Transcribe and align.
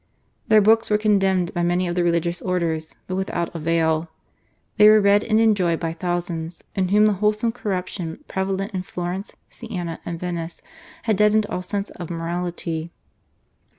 Their 0.47 0.61
books 0.61 0.89
were 0.89 0.97
condemned 0.97 1.53
by 1.53 1.61
many 1.61 1.87
of 1.87 1.93
the 1.93 2.03
religious 2.03 2.41
orders, 2.41 2.95
but 3.05 3.13
without 3.13 3.53
avail. 3.53 4.09
They 4.77 4.89
were 4.89 4.99
read 4.99 5.23
and 5.23 5.39
enjoyed 5.39 5.79
by 5.79 5.93
thousands, 5.93 6.63
in 6.73 6.87
whom 6.87 7.05
the 7.05 7.13
wholesale 7.21 7.51
corruption 7.51 8.17
prevalent 8.27 8.73
in 8.73 8.81
Florence, 8.81 9.35
Siena, 9.49 9.99
and 10.03 10.19
Venice, 10.19 10.63
had 11.03 11.17
deadened 11.17 11.45
all 11.51 11.61
sense 11.61 11.91
of 11.91 12.09
morality. 12.09 12.89